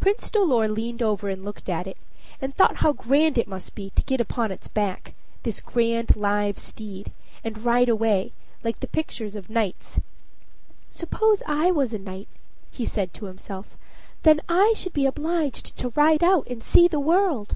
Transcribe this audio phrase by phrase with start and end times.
[0.00, 1.98] Prince Dolor leaned over and looked at it,
[2.40, 6.58] and thought how grand it must be to get upon its back this grand live
[6.58, 7.12] steed
[7.44, 8.32] and ride away,
[8.64, 10.00] like the pictures of knights.
[10.88, 12.28] "Suppose I was a knight,"
[12.70, 13.76] he said to himself;
[14.22, 17.54] "then I should be obliged to ride out and see the world."